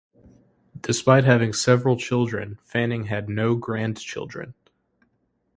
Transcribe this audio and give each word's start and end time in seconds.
Despite 0.81 1.25
having 1.25 1.53
several 1.53 1.95
children, 1.95 2.57
Fanning 2.63 3.03
had 3.03 3.29
no 3.29 3.53
grandchildren. 3.55 4.55